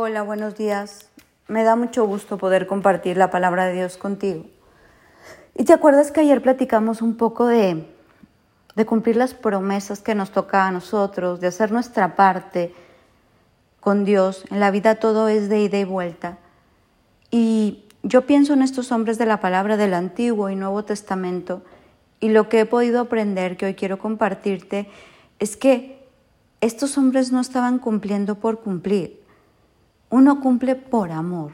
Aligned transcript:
Hola, 0.00 0.22
buenos 0.22 0.54
días. 0.54 1.08
Me 1.48 1.64
da 1.64 1.74
mucho 1.74 2.06
gusto 2.06 2.38
poder 2.38 2.68
compartir 2.68 3.16
la 3.16 3.32
palabra 3.32 3.66
de 3.66 3.74
Dios 3.74 3.96
contigo. 3.96 4.44
¿Y 5.56 5.64
te 5.64 5.72
acuerdas 5.72 6.12
que 6.12 6.20
ayer 6.20 6.40
platicamos 6.40 7.02
un 7.02 7.16
poco 7.16 7.46
de, 7.46 7.84
cumplir 8.86 9.16
las 9.16 9.34
promesas 9.34 10.00
que 10.00 10.14
nos 10.14 10.30
toca 10.30 10.68
a 10.68 10.70
nosotros, 10.70 11.40
de 11.40 11.48
hacer 11.48 11.72
nuestra 11.72 12.14
parte 12.14 12.72
con 13.80 14.04
Dios? 14.04 14.44
En 14.52 14.60
la 14.60 14.70
vida 14.70 14.94
todo 14.94 15.26
es 15.26 15.48
de 15.48 15.62
ida 15.62 15.78
y 15.78 15.84
vuelta. 15.84 16.38
Y 17.32 17.82
yo 18.04 18.24
pienso 18.24 18.52
en 18.52 18.62
estos 18.62 18.92
hombres 18.92 19.18
de 19.18 19.26
la 19.26 19.40
palabra 19.40 19.76
del 19.76 19.94
Antiguo 19.94 20.48
y 20.48 20.54
Nuevo 20.54 20.84
Testamento 20.84 21.62
y 22.20 22.28
lo 22.28 22.48
que 22.48 22.60
he 22.60 22.66
podido 22.66 23.00
aprender 23.00 23.56
que 23.56 23.66
hoy 23.66 23.74
quiero 23.74 23.98
compartirte 23.98 24.88
es 25.40 25.56
que 25.56 26.06
estos 26.60 26.96
hombres 26.98 27.32
no 27.32 27.40
estaban 27.40 27.80
cumpliendo 27.80 28.36
por 28.36 28.60
cumplir. 28.60 29.26
Uno 30.10 30.40
cumple 30.40 30.74
por 30.74 31.10
amor. 31.10 31.52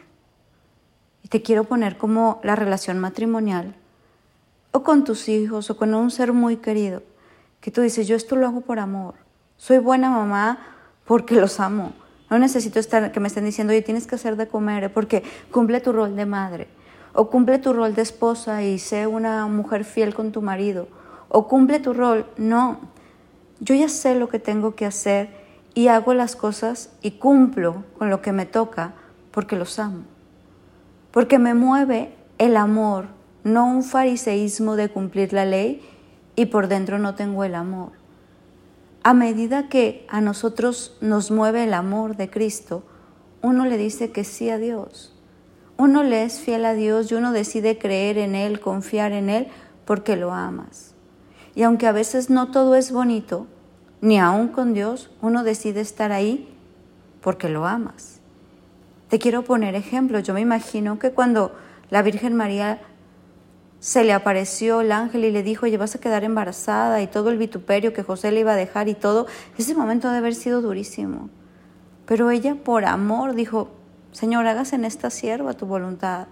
Y 1.22 1.28
te 1.28 1.42
quiero 1.42 1.64
poner 1.64 1.96
como 1.96 2.40
la 2.42 2.54
relación 2.54 2.98
matrimonial 2.98 3.74
o 4.70 4.82
con 4.82 5.04
tus 5.04 5.28
hijos 5.28 5.70
o 5.70 5.76
con 5.76 5.94
un 5.94 6.10
ser 6.10 6.32
muy 6.32 6.56
querido, 6.56 7.02
que 7.60 7.70
tú 7.70 7.80
dices, 7.80 8.08
yo 8.08 8.16
esto 8.16 8.34
lo 8.34 8.46
hago 8.46 8.60
por 8.60 8.80
amor. 8.80 9.14
Soy 9.56 9.78
buena 9.78 10.10
mamá 10.10 10.58
porque 11.04 11.36
los 11.36 11.60
amo. 11.60 11.92
No 12.28 12.38
necesito 12.38 12.80
estar 12.80 13.12
que 13.12 13.20
me 13.20 13.28
estén 13.28 13.44
diciendo, 13.44 13.72
oye, 13.72 13.82
tienes 13.82 14.08
que 14.08 14.16
hacer 14.16 14.36
de 14.36 14.48
comer, 14.48 14.92
porque 14.92 15.22
cumple 15.52 15.80
tu 15.80 15.92
rol 15.92 16.16
de 16.16 16.26
madre. 16.26 16.66
O 17.12 17.30
cumple 17.30 17.60
tu 17.60 17.72
rol 17.72 17.94
de 17.94 18.02
esposa 18.02 18.64
y 18.64 18.80
sé 18.80 19.06
una 19.06 19.46
mujer 19.46 19.84
fiel 19.84 20.12
con 20.12 20.32
tu 20.32 20.42
marido. 20.42 20.88
O 21.28 21.46
cumple 21.46 21.78
tu 21.78 21.92
rol. 21.92 22.26
No, 22.36 22.80
yo 23.60 23.76
ya 23.76 23.88
sé 23.88 24.16
lo 24.16 24.28
que 24.28 24.40
tengo 24.40 24.74
que 24.74 24.86
hacer 24.86 25.43
y 25.74 25.88
hago 25.88 26.14
las 26.14 26.36
cosas 26.36 26.90
y 27.02 27.12
cumplo 27.12 27.84
con 27.98 28.10
lo 28.10 28.22
que 28.22 28.32
me 28.32 28.46
toca 28.46 28.94
porque 29.30 29.56
los 29.56 29.78
amo. 29.78 30.04
Porque 31.10 31.38
me 31.38 31.54
mueve 31.54 32.14
el 32.38 32.56
amor, 32.56 33.06
no 33.42 33.66
un 33.66 33.82
fariseísmo 33.82 34.76
de 34.76 34.88
cumplir 34.88 35.32
la 35.32 35.44
ley 35.44 35.82
y 36.36 36.46
por 36.46 36.68
dentro 36.68 36.98
no 36.98 37.14
tengo 37.14 37.44
el 37.44 37.54
amor. 37.54 37.92
A 39.02 39.14
medida 39.14 39.68
que 39.68 40.06
a 40.08 40.20
nosotros 40.20 40.96
nos 41.00 41.30
mueve 41.30 41.64
el 41.64 41.74
amor 41.74 42.16
de 42.16 42.30
Cristo, 42.30 42.84
uno 43.42 43.66
le 43.66 43.76
dice 43.76 44.12
que 44.12 44.24
sí 44.24 44.48
a 44.48 44.58
Dios 44.58 45.14
uno 45.76 46.04
le 46.04 46.22
es 46.22 46.38
fiel 46.38 46.64
a 46.66 46.74
Dios 46.74 47.10
y 47.10 47.14
uno 47.14 47.32
decide 47.32 47.78
creer 47.78 48.18
en 48.18 48.34
Él, 48.34 48.60
confiar 48.60 49.12
en 49.12 49.28
Él, 49.28 49.48
porque 49.84 50.16
lo 50.16 50.32
amas. 50.32 50.94
Y 51.54 51.62
aunque 51.62 51.86
a 51.86 51.92
veces 51.92 52.30
no 52.30 52.50
todo 52.50 52.76
es 52.76 52.92
bonito, 52.92 53.46
ni 54.04 54.18
aún 54.18 54.48
con 54.48 54.74
Dios, 54.74 55.08
uno 55.22 55.44
decide 55.44 55.80
estar 55.80 56.12
ahí 56.12 56.46
porque 57.22 57.48
lo 57.48 57.64
amas. 57.64 58.20
Te 59.08 59.18
quiero 59.18 59.44
poner 59.44 59.74
ejemplos. 59.74 60.24
Yo 60.24 60.34
me 60.34 60.42
imagino 60.42 60.98
que 60.98 61.12
cuando 61.12 61.56
la 61.88 62.02
Virgen 62.02 62.34
María 62.34 62.82
se 63.80 64.04
le 64.04 64.12
apareció 64.12 64.82
el 64.82 64.92
ángel 64.92 65.24
y 65.24 65.30
le 65.30 65.42
dijo, 65.42 65.64
oye, 65.64 65.78
vas 65.78 65.94
a 65.94 66.00
quedar 66.00 66.22
embarazada 66.22 67.00
y 67.00 67.06
todo 67.06 67.30
el 67.30 67.38
vituperio 67.38 67.94
que 67.94 68.02
José 68.02 68.30
le 68.30 68.40
iba 68.40 68.52
a 68.52 68.56
dejar 68.56 68.88
y 68.88 68.94
todo, 68.94 69.26
ese 69.56 69.74
momento 69.74 70.08
debe 70.08 70.18
haber 70.18 70.34
sido 70.34 70.60
durísimo. 70.60 71.30
Pero 72.04 72.30
ella 72.30 72.56
por 72.56 72.84
amor 72.84 73.34
dijo, 73.34 73.70
Señor, 74.12 74.46
hagas 74.46 74.74
en 74.74 74.84
esta 74.84 75.08
sierva 75.08 75.54
tu 75.54 75.64
voluntad. 75.64 76.26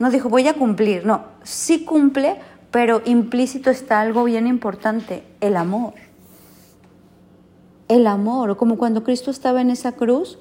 No 0.00 0.10
dijo, 0.10 0.28
voy 0.28 0.48
a 0.48 0.54
cumplir, 0.54 1.06
no, 1.06 1.22
sí 1.44 1.84
cumple, 1.84 2.40
pero 2.72 3.00
implícito 3.04 3.70
está 3.70 4.00
algo 4.00 4.24
bien 4.24 4.48
importante, 4.48 5.22
el 5.40 5.56
amor. 5.56 5.94
El 7.90 8.06
amor, 8.06 8.56
como 8.56 8.78
cuando 8.78 9.02
Cristo 9.02 9.32
estaba 9.32 9.60
en 9.60 9.68
esa 9.68 9.90
cruz, 9.96 10.38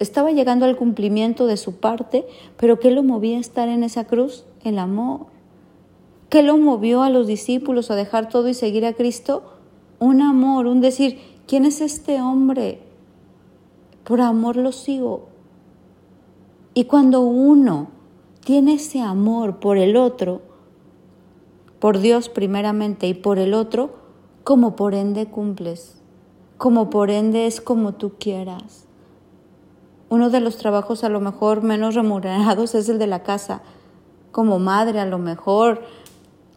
estaba 0.00 0.32
llegando 0.32 0.64
al 0.64 0.76
cumplimiento 0.76 1.46
de 1.46 1.56
su 1.56 1.76
parte, 1.76 2.26
pero 2.56 2.80
¿qué 2.80 2.90
lo 2.90 3.04
movía 3.04 3.36
a 3.36 3.40
estar 3.40 3.68
en 3.68 3.84
esa 3.84 4.04
cruz? 4.04 4.44
El 4.64 4.80
amor. 4.80 5.26
¿Qué 6.28 6.42
lo 6.42 6.58
movió 6.58 7.04
a 7.04 7.10
los 7.10 7.28
discípulos 7.28 7.92
a 7.92 7.94
dejar 7.94 8.28
todo 8.28 8.48
y 8.48 8.54
seguir 8.54 8.84
a 8.84 8.94
Cristo? 8.94 9.44
Un 10.00 10.22
amor, 10.22 10.66
un 10.66 10.80
decir, 10.80 11.20
¿quién 11.46 11.64
es 11.64 11.80
este 11.80 12.20
hombre? 12.20 12.80
Por 14.02 14.20
amor 14.20 14.56
lo 14.56 14.72
sigo, 14.72 15.28
y 16.74 16.84
cuando 16.84 17.22
uno 17.22 17.88
tiene 18.44 18.74
ese 18.74 19.00
amor 19.00 19.60
por 19.60 19.78
el 19.78 19.96
otro, 19.96 20.42
por 21.78 21.98
Dios 21.98 22.28
primeramente 22.28 23.06
y 23.06 23.14
por 23.14 23.38
el 23.38 23.54
otro, 23.54 23.90
como 24.42 24.74
por 24.74 24.94
ende 24.94 25.26
cumples, 25.26 25.97
como 26.58 26.90
por 26.90 27.10
ende 27.10 27.46
es 27.46 27.60
como 27.60 27.94
tú 27.94 28.14
quieras. 28.18 28.84
Uno 30.10 30.28
de 30.28 30.40
los 30.40 30.56
trabajos 30.56 31.04
a 31.04 31.08
lo 31.08 31.20
mejor 31.20 31.62
menos 31.62 31.94
remunerados 31.94 32.74
es 32.74 32.88
el 32.88 32.98
de 32.98 33.06
la 33.06 33.22
casa. 33.22 33.62
Como 34.32 34.58
madre 34.58 35.00
a 35.00 35.06
lo 35.06 35.18
mejor, 35.18 35.82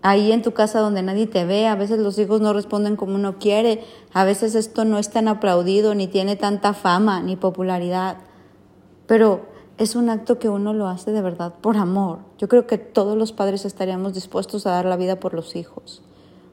ahí 0.02 0.32
en 0.32 0.42
tu 0.42 0.54
casa 0.54 0.80
donde 0.80 1.04
nadie 1.04 1.28
te 1.28 1.46
ve, 1.46 1.68
a 1.68 1.76
veces 1.76 2.00
los 2.00 2.18
hijos 2.18 2.42
no 2.42 2.52
responden 2.52 2.96
como 2.96 3.16
uno 3.16 3.38
quiere, 3.38 3.84
a 4.12 4.24
veces 4.24 4.56
esto 4.56 4.86
no 4.86 4.98
es 4.98 5.12
tan 5.12 5.28
aplaudido, 5.28 5.94
ni 5.94 6.08
tiene 6.08 6.36
tanta 6.36 6.74
fama, 6.74 7.22
ni 7.22 7.36
popularidad. 7.36 8.18
Pero 9.06 9.46
es 9.78 9.96
un 9.96 10.10
acto 10.10 10.40
que 10.40 10.50
uno 10.50 10.74
lo 10.74 10.88
hace 10.88 11.12
de 11.12 11.22
verdad 11.22 11.54
por 11.62 11.78
amor. 11.78 12.20
Yo 12.40 12.48
creo 12.48 12.66
que 12.66 12.80
todos 12.80 13.18
los 13.18 13.34
padres 13.34 13.66
estaríamos 13.66 14.14
dispuestos 14.14 14.66
a 14.66 14.72
dar 14.72 14.86
la 14.86 14.98
vida 14.98 15.20
por 15.20 15.36
los 15.36 15.56
hijos, 15.56 16.02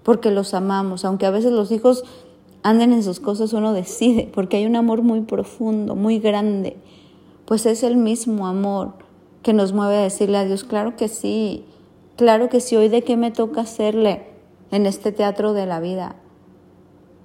porque 0.03 0.31
los 0.31 0.53
amamos, 0.53 1.07
aunque 1.07 1.25
a 1.25 1.31
veces 1.31 1.53
los 1.53 1.71
hijos 1.71 2.05
anden 2.63 2.93
en 2.93 3.03
sus 3.03 3.21
cosas, 3.21 3.53
uno 3.53 3.73
decide, 3.73 4.31
porque 4.35 4.59
hay 4.59 4.67
un 4.67 4.77
amor 4.77 5.03
muy 5.03 5.23
profundo, 5.23 5.95
muy 5.95 6.19
grande, 6.19 6.77
pues 7.45 7.67
es 7.67 7.83
el 7.83 7.97
mismo 7.97 8.47
amor 8.47 8.95
que 9.43 9.53
nos 9.53 9.73
mueve 9.73 9.97
a 9.97 10.03
decirle 10.03 10.39
a 10.39 10.45
Dios, 10.45 10.65
claro 10.65 10.97
que 10.97 11.09
sí, 11.09 11.65
claro 12.17 12.49
que 12.49 12.61
sí, 12.61 12.77
hoy 12.77 12.89
de 12.89 13.03
qué 13.03 13.17
me 13.17 13.31
toca 13.31 13.63
hacerle 13.63 14.27
en 14.71 14.87
este 14.87 15.13
teatro 15.13 15.53
de 15.53 15.67
la 15.67 15.81
vida, 15.81 16.17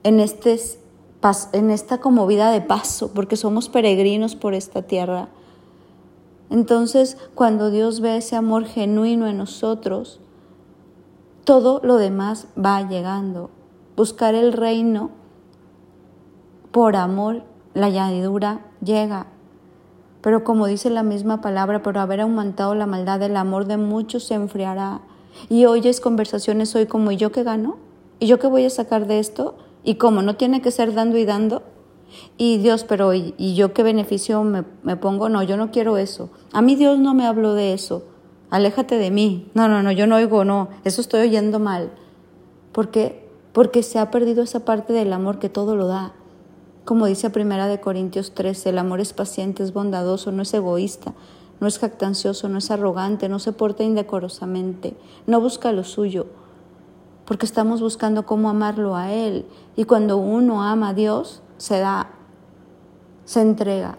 en, 0.03 0.19
este, 0.19 0.59
en 1.53 1.71
esta 1.71 1.99
como 1.99 2.27
vida 2.27 2.51
de 2.51 2.61
paso, 2.61 3.13
porque 3.13 3.35
somos 3.35 3.69
peregrinos 3.69 4.35
por 4.35 4.53
esta 4.53 4.83
tierra 4.83 5.29
entonces, 6.53 7.17
cuando 7.33 7.71
Dios 7.71 7.99
ve 7.99 8.17
ese 8.17 8.35
amor 8.35 8.65
genuino 8.65 9.27
en 9.27 9.39
nosotros, 9.39 10.19
todo 11.45 11.81
lo 11.83 11.97
demás 11.97 12.45
va 12.55 12.87
llegando. 12.87 13.49
Buscar 13.95 14.35
el 14.35 14.53
reino 14.53 15.09
por 16.73 16.95
amor, 16.95 17.43
la 17.75 17.85
añadidura 17.85 18.65
llega. 18.83 19.27
Pero 20.21 20.43
como 20.43 20.65
dice 20.65 20.89
la 20.89 21.03
misma 21.03 21.39
palabra, 21.39 21.83
por 21.83 21.99
haber 21.99 22.19
aumentado 22.19 22.73
la 22.73 22.87
maldad, 22.87 23.21
el 23.21 23.37
amor 23.37 23.67
de 23.67 23.77
muchos 23.77 24.23
se 24.23 24.33
enfriará. 24.33 25.01
Y 25.49 25.65
oyes 25.65 26.01
conversaciones 26.01 26.75
hoy 26.75 26.87
como, 26.87 27.11
¿y 27.11 27.17
yo 27.17 27.31
qué 27.31 27.43
gano? 27.43 27.77
¿Y 28.19 28.25
yo 28.25 28.39
qué 28.39 28.47
voy 28.47 28.65
a 28.65 28.71
sacar 28.71 29.05
de 29.05 29.19
esto? 29.19 29.55
¿Y 29.83 29.95
cómo? 29.95 30.23
¿No 30.23 30.35
tiene 30.35 30.63
que 30.63 30.71
ser 30.71 30.95
dando 30.95 31.19
y 31.19 31.25
dando? 31.25 31.61
Y 32.37 32.57
Dios, 32.57 32.85
pero 32.85 33.13
¿y, 33.13 33.53
yo 33.53 33.71
qué 33.73 33.83
beneficio 33.83 34.43
me, 34.43 34.63
me, 34.81 34.97
pongo? 34.97 35.29
No, 35.29 35.43
yo 35.43 35.57
no 35.57 35.69
quiero 35.69 35.99
eso. 35.99 36.31
A 36.53 36.63
mí 36.63 36.75
Dios 36.75 36.97
no 36.97 37.13
me 37.13 37.27
habló 37.27 37.53
de 37.53 37.73
eso. 37.73 38.03
Aléjate 38.49 38.97
de 38.97 39.11
mí. 39.11 39.51
No, 39.53 39.67
no, 39.67 39.83
no, 39.83 39.91
yo 39.91 40.07
no 40.07 40.15
oigo, 40.15 40.43
no. 40.43 40.69
Eso 40.85 41.01
estoy 41.01 41.21
oyendo 41.21 41.59
mal. 41.59 41.91
¿Por 42.71 42.89
qué? 42.89 43.29
Porque 43.51 43.83
se 43.83 43.99
ha 43.99 44.09
perdido 44.09 44.41
esa 44.41 44.65
parte 44.65 44.91
del 44.91 45.13
amor 45.13 45.37
que 45.37 45.49
todo 45.49 45.75
lo 45.75 45.85
da. 45.85 46.13
Como 46.85 47.05
dice 47.05 47.29
Primera 47.29 47.67
de 47.67 47.79
Corintios 47.79 48.33
13, 48.33 48.69
el 48.69 48.77
amor 48.77 48.99
es 48.99 49.13
paciente, 49.13 49.63
es 49.63 49.71
bondadoso, 49.71 50.31
no 50.33 50.41
es 50.41 50.53
egoísta, 50.53 51.13
no 51.61 51.67
es 51.67 51.79
jactancioso, 51.79 52.49
no 52.49 52.57
es 52.57 52.71
arrogante, 52.71 53.29
no 53.29 53.39
se 53.39 53.53
porta 53.53 53.83
indecorosamente, 53.83 54.95
no 55.25 55.39
busca 55.39 55.71
lo 55.71 55.85
suyo, 55.85 56.25
porque 57.25 57.45
estamos 57.45 57.79
buscando 57.79 58.25
cómo 58.25 58.49
amarlo 58.49 58.97
a 58.97 59.13
Él. 59.13 59.45
Y 59.77 59.85
cuando 59.85 60.17
uno 60.17 60.61
ama 60.61 60.89
a 60.89 60.93
Dios, 60.93 61.41
se 61.57 61.79
da, 61.79 62.09
se 63.23 63.41
entrega. 63.41 63.97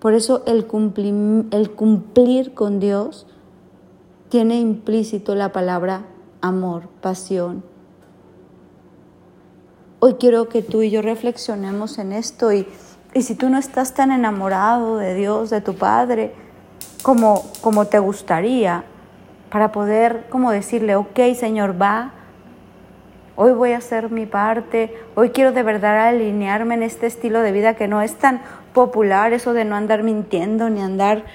Por 0.00 0.14
eso 0.14 0.42
el 0.46 0.66
el 1.52 1.70
cumplir 1.70 2.54
con 2.54 2.80
Dios 2.80 3.28
tiene 4.30 4.58
implícito 4.58 5.36
la 5.36 5.52
palabra 5.52 6.06
amor, 6.40 6.88
pasión. 7.00 7.62
Hoy 10.04 10.14
quiero 10.14 10.48
que 10.48 10.62
tú 10.62 10.82
y 10.82 10.90
yo 10.90 11.00
reflexionemos 11.00 11.96
en 11.98 12.10
esto 12.10 12.52
y, 12.52 12.66
y 13.14 13.22
si 13.22 13.36
tú 13.36 13.48
no 13.48 13.56
estás 13.56 13.94
tan 13.94 14.10
enamorado 14.10 14.96
de 14.96 15.14
Dios, 15.14 15.48
de 15.48 15.60
tu 15.60 15.76
Padre, 15.76 16.34
como, 17.04 17.44
como 17.60 17.84
te 17.84 18.00
gustaría, 18.00 18.82
para 19.48 19.70
poder 19.70 20.26
como 20.28 20.50
decirle, 20.50 20.96
ok 20.96 21.20
Señor, 21.36 21.80
va, 21.80 22.14
hoy 23.36 23.52
voy 23.52 23.74
a 23.74 23.76
hacer 23.76 24.10
mi 24.10 24.26
parte, 24.26 24.92
hoy 25.14 25.30
quiero 25.30 25.52
de 25.52 25.62
verdad 25.62 26.08
alinearme 26.08 26.74
en 26.74 26.82
este 26.82 27.06
estilo 27.06 27.38
de 27.38 27.52
vida 27.52 27.74
que 27.74 27.86
no 27.86 28.02
es 28.02 28.16
tan 28.16 28.42
popular, 28.74 29.32
eso 29.32 29.52
de 29.52 29.64
no 29.64 29.76
andar 29.76 30.02
mintiendo 30.02 30.68
ni 30.68 30.80
andar 30.80 31.26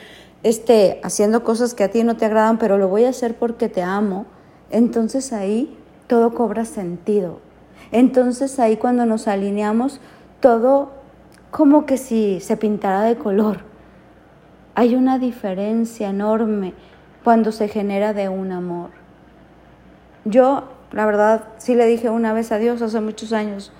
este, 0.43 0.99
haciendo 1.05 1.45
cosas 1.45 1.73
que 1.73 1.85
a 1.85 1.89
ti 1.89 2.03
no 2.03 2.17
te 2.17 2.25
agradan, 2.25 2.57
pero 2.57 2.77
lo 2.77 2.89
voy 2.89 3.05
a 3.05 3.11
hacer 3.11 3.35
porque 3.35 3.69
te 3.69 3.81
amo, 3.81 4.25
entonces 4.71 5.31
ahí 5.31 5.79
todo 6.07 6.33
cobra 6.33 6.65
sentido. 6.65 7.46
Entonces 7.91 8.59
ahí 8.59 8.77
cuando 8.77 9.05
nos 9.05 9.27
alineamos, 9.27 10.01
todo 10.39 10.91
como 11.51 11.85
que 11.85 11.97
si 11.97 12.39
se 12.39 12.57
pintara 12.57 13.01
de 13.01 13.15
color. 13.15 13.59
Hay 14.75 14.95
una 14.95 15.17
diferencia 15.17 16.09
enorme 16.09 16.73
cuando 17.23 17.51
se 17.51 17.67
genera 17.67 18.13
de 18.13 18.29
un 18.29 18.51
amor. 18.51 18.91
Yo, 20.25 20.65
la 20.91 21.05
verdad, 21.05 21.45
sí 21.57 21.73
le 21.73 21.85
dije 21.85 22.09
una 22.09 22.33
vez 22.33 22.51
a 22.51 22.57
Dios 22.57 22.81
hace 22.81 23.01
muchos 23.01 23.33
años, 23.33 23.71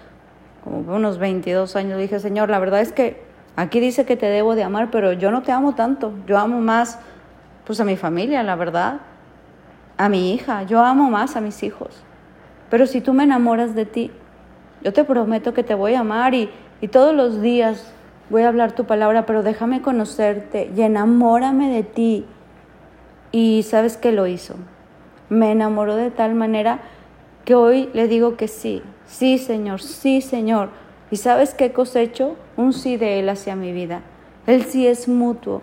como 0.64 0.80
unos 0.96 1.18
22 1.18 1.76
años, 1.76 2.00
dije, 2.00 2.20
Señor, 2.20 2.50
la 2.50 2.60
verdad 2.60 2.82
es 2.82 2.92
que 2.92 3.22
aquí 3.56 3.80
dice 3.80 4.06
que 4.06 4.18
te 4.18 4.26
debo 4.26 4.56
de 4.56 4.64
amar, 4.64 4.90
pero 4.92 5.14
yo 5.14 5.32
no 5.32 5.44
te 5.44 5.52
amo 5.52 5.76
tanto. 5.76 6.14
Yo 6.26 6.38
amo 6.38 6.60
más, 6.62 7.00
pues, 7.66 7.80
a 7.80 7.86
mi 7.86 7.96
familia, 7.96 8.44
la 8.44 8.56
verdad, 8.56 9.00
a 9.98 10.10
mi 10.10 10.34
hija. 10.34 10.64
Yo 10.64 10.84
amo 10.84 11.10
más 11.10 11.36
a 11.36 11.42
mis 11.42 11.64
hijos. 11.64 12.04
Pero 12.70 12.88
si 12.88 13.02
tú 13.02 13.14
me 13.14 13.24
enamoras 13.24 13.76
de 13.76 13.86
ti, 13.86 14.12
yo 14.84 14.94
te 14.94 15.04
prometo 15.04 15.54
que 15.54 15.64
te 15.64 15.76
voy 15.76 15.94
a 15.94 16.02
amar 16.02 16.34
y, 16.34 16.50
y 16.82 16.88
todos 16.88 17.14
los 17.14 17.42
días 17.42 17.94
voy 18.30 18.44
a 18.44 18.50
hablar 18.50 18.74
tu 18.74 18.86
palabra, 18.86 19.26
pero 19.26 19.44
déjame 19.44 19.82
conocerte 19.82 20.72
y 20.76 20.82
enamórame 20.82 21.70
de 21.70 21.84
ti. 21.84 22.26
Y 23.32 23.64
sabes 23.64 23.98
que 23.98 24.12
lo 24.12 24.28
hizo. 24.28 24.56
Me 25.30 25.52
enamoró 25.52 25.96
de 25.96 26.12
tal 26.12 26.36
manera 26.36 26.80
que 27.46 27.56
hoy 27.56 27.90
le 27.94 28.08
digo 28.08 28.36
que 28.36 28.48
sí, 28.48 28.82
sí 29.06 29.38
Señor, 29.38 29.82
sí 29.82 30.22
Señor. 30.22 30.70
¿Y 31.12 31.18
sabes 31.18 31.54
qué 31.54 31.72
cosecho? 31.72 32.36
Un 32.58 32.74
sí 32.74 32.98
de 32.98 33.20
Él 33.20 33.30
hacia 33.30 33.56
mi 33.56 33.72
vida. 33.72 34.02
El 34.46 34.64
sí 34.64 34.88
es 34.88 35.08
mutuo. 35.08 35.62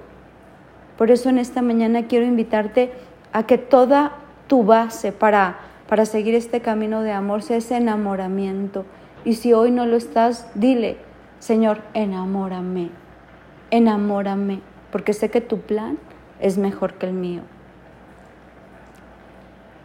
Por 0.96 1.10
eso 1.10 1.28
en 1.28 1.38
esta 1.38 1.60
mañana 1.60 2.06
quiero 2.06 2.24
invitarte 2.24 2.92
a 3.32 3.44
que 3.44 3.58
toda 3.58 4.12
tu 4.46 4.64
base 4.64 5.12
para, 5.12 5.58
para 5.88 6.06
seguir 6.06 6.34
este 6.34 6.60
camino 6.60 7.02
de 7.02 7.12
amor 7.12 7.42
sea 7.42 7.58
ese 7.58 7.76
enamoramiento. 7.76 8.84
Y 9.24 9.34
si 9.34 9.52
hoy 9.52 9.70
no 9.70 9.86
lo 9.86 9.96
estás, 9.96 10.46
dile, 10.54 10.96
Señor, 11.38 11.82
enamórame, 11.94 12.90
enamórame, 13.70 14.60
porque 14.90 15.12
sé 15.12 15.30
que 15.30 15.40
tu 15.40 15.60
plan 15.60 15.98
es 16.40 16.58
mejor 16.58 16.94
que 16.94 17.06
el 17.06 17.12
mío. 17.12 17.42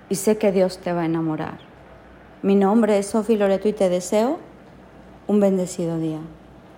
Y 0.10 0.16
sé 0.16 0.38
que 0.38 0.52
Dios 0.52 0.80
te 0.80 0.94
va 0.94 1.02
a 1.02 1.06
enamorar. 1.06 1.60
Mi 2.42 2.56
nombre 2.56 2.98
es 2.98 3.08
Sofi 3.08 3.36
Loreto 3.36 3.68
y 3.68 3.74
te 3.74 3.90
deseo 3.90 4.40
un 5.28 5.40
bendecido 5.40 6.00
día. 6.00 6.20